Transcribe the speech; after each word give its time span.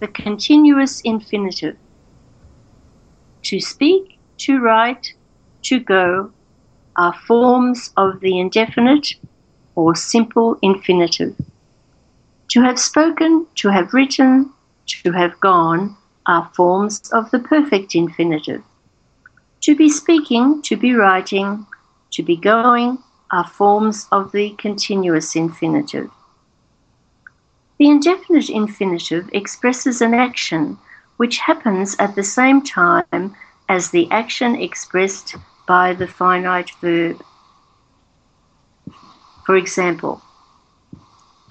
the 0.00 0.08
continuous 0.08 1.00
infinitive. 1.02 1.76
To 3.42 3.60
speak, 3.60 4.18
to 4.38 4.60
write, 4.60 5.14
to 5.62 5.78
go 5.78 6.32
are 6.96 7.12
forms 7.12 7.92
of 7.96 8.20
the 8.20 8.38
indefinite 8.40 9.14
or 9.74 9.94
simple 9.94 10.58
infinitive. 10.62 11.36
To 12.48 12.62
have 12.62 12.78
spoken, 12.78 13.46
to 13.56 13.68
have 13.68 13.94
written, 13.94 14.52
to 14.86 15.12
have 15.12 15.38
gone 15.40 15.96
are 16.26 16.50
forms 16.54 17.00
of 17.12 17.30
the 17.30 17.38
perfect 17.38 17.94
infinitive. 17.94 18.62
To 19.62 19.76
be 19.76 19.88
speaking, 19.88 20.62
to 20.62 20.76
be 20.76 20.94
writing, 20.94 21.66
to 22.12 22.22
be 22.22 22.36
going 22.36 22.98
are 23.30 23.46
forms 23.46 24.08
of 24.10 24.32
the 24.32 24.50
continuous 24.58 25.36
infinitive. 25.36 26.10
The 27.80 27.88
indefinite 27.88 28.50
infinitive 28.50 29.30
expresses 29.32 30.02
an 30.02 30.12
action 30.12 30.76
which 31.16 31.38
happens 31.38 31.96
at 31.98 32.14
the 32.14 32.22
same 32.22 32.60
time 32.60 33.34
as 33.70 33.90
the 33.90 34.06
action 34.10 34.54
expressed 34.54 35.36
by 35.66 35.94
the 35.94 36.06
finite 36.06 36.72
verb. 36.82 37.24
For 39.46 39.56
example, 39.56 40.20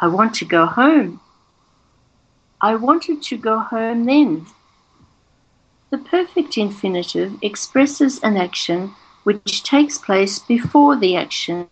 I 0.00 0.08
want 0.08 0.34
to 0.34 0.44
go 0.44 0.66
home. 0.66 1.18
I 2.60 2.74
wanted 2.74 3.22
to 3.22 3.38
go 3.38 3.60
home 3.60 4.04
then. 4.04 4.44
The 5.88 5.96
perfect 5.96 6.58
infinitive 6.58 7.38
expresses 7.40 8.20
an 8.22 8.36
action 8.36 8.94
which 9.24 9.62
takes 9.62 9.96
place 9.96 10.38
before 10.38 10.94
the 10.94 11.16
action 11.16 11.68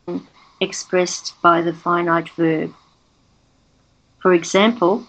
expressed 0.63 1.35
by 1.43 1.61
the 1.61 1.75
finite 1.75 2.31
verb. 2.31 2.73
For 4.27 4.35
example, 4.35 5.07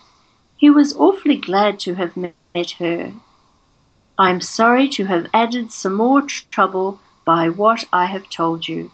he 0.57 0.69
was 0.69 0.95
awfully 0.95 1.37
glad 1.37 1.79
to 1.79 1.95
have 1.95 2.15
met 2.15 2.69
her. 2.77 3.13
I'm 4.15 4.41
sorry 4.41 4.87
to 4.89 5.05
have 5.05 5.25
added 5.33 5.71
some 5.71 5.95
more 5.95 6.21
trouble 6.21 6.99
by 7.25 7.49
what 7.49 7.85
I 7.91 8.05
have 8.05 8.29
told 8.29 8.67
you. 8.67 8.91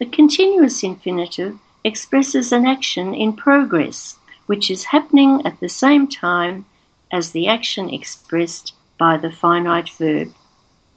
The 0.00 0.06
continuous 0.06 0.82
infinitive 0.82 1.56
expresses 1.84 2.50
an 2.50 2.66
action 2.66 3.14
in 3.14 3.34
progress, 3.34 4.18
which 4.46 4.72
is 4.72 4.86
happening 4.86 5.46
at 5.46 5.60
the 5.60 5.68
same 5.68 6.08
time 6.08 6.64
as 7.12 7.30
the 7.30 7.46
action 7.46 7.88
expressed 7.88 8.74
by 8.98 9.16
the 9.16 9.30
finite 9.30 9.90
verb. 9.90 10.34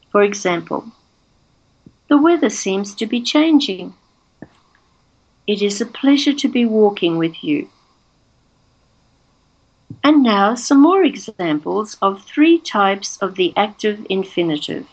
For 0.09 0.23
example, 0.23 0.83
the 2.09 2.17
weather 2.17 2.49
seems 2.49 2.95
to 2.95 3.05
be 3.05 3.21
changing. 3.21 3.93
It 5.47 5.61
is 5.61 5.79
a 5.79 5.85
pleasure 5.85 6.33
to 6.33 6.47
be 6.49 6.65
walking 6.65 7.17
with 7.17 7.41
you. 7.41 7.69
And 10.03 10.21
now 10.21 10.55
some 10.55 10.81
more 10.81 11.03
examples 11.03 11.97
of 12.01 12.23
three 12.23 12.59
types 12.59 13.17
of 13.17 13.35
the 13.35 13.53
active 13.55 14.05
infinitive. 14.09 14.87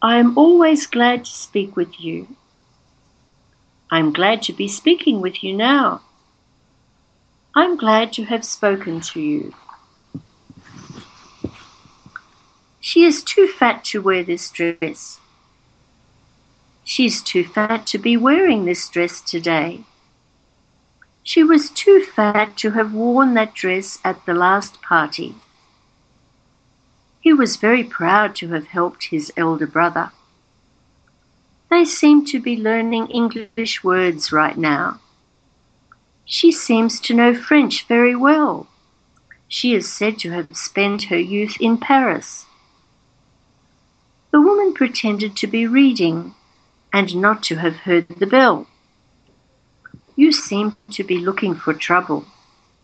I 0.00 0.18
am 0.18 0.38
always 0.38 0.86
glad 0.86 1.24
to 1.24 1.30
speak 1.30 1.76
with 1.76 2.00
you. 2.00 2.28
I'm 3.90 4.12
glad 4.12 4.42
to 4.42 4.52
be 4.52 4.68
speaking 4.68 5.20
with 5.20 5.42
you 5.42 5.56
now. 5.56 6.02
I'm 7.56 7.76
glad 7.76 8.12
to 8.14 8.24
have 8.24 8.44
spoken 8.44 9.00
to 9.00 9.20
you. 9.20 9.52
She 12.80 13.04
is 13.04 13.24
too 13.24 13.48
fat 13.48 13.84
to 13.86 14.00
wear 14.00 14.22
this 14.22 14.50
dress. 14.50 15.18
She's 17.00 17.22
too 17.22 17.44
fat 17.44 17.86
to 17.86 17.98
be 17.98 18.18
wearing 18.18 18.66
this 18.66 18.86
dress 18.86 19.22
today. 19.22 19.84
She 21.22 21.42
was 21.42 21.70
too 21.70 22.04
fat 22.04 22.58
to 22.58 22.72
have 22.72 22.92
worn 22.92 23.32
that 23.32 23.54
dress 23.54 23.98
at 24.04 24.26
the 24.26 24.34
last 24.34 24.82
party. 24.82 25.34
He 27.18 27.32
was 27.32 27.56
very 27.56 27.84
proud 27.84 28.36
to 28.36 28.48
have 28.48 28.66
helped 28.66 29.04
his 29.04 29.32
elder 29.34 29.66
brother. 29.66 30.12
They 31.70 31.86
seem 31.86 32.26
to 32.26 32.38
be 32.38 32.58
learning 32.58 33.06
English 33.06 33.82
words 33.82 34.30
right 34.30 34.58
now. 34.58 35.00
She 36.26 36.52
seems 36.52 37.00
to 37.00 37.14
know 37.14 37.34
French 37.34 37.86
very 37.86 38.14
well. 38.14 38.66
She 39.48 39.72
is 39.72 39.90
said 39.90 40.18
to 40.18 40.32
have 40.32 40.54
spent 40.54 41.04
her 41.04 41.18
youth 41.18 41.56
in 41.60 41.78
Paris. 41.78 42.44
The 44.32 44.42
woman 44.42 44.74
pretended 44.74 45.34
to 45.36 45.46
be 45.46 45.66
reading 45.66 46.34
and 46.92 47.16
not 47.16 47.42
to 47.44 47.56
have 47.56 47.76
heard 47.76 48.08
the 48.08 48.26
bell. 48.26 48.66
You 50.16 50.32
seem 50.32 50.76
to 50.92 51.04
be 51.04 51.18
looking 51.18 51.54
for 51.54 51.72
trouble. 51.74 52.26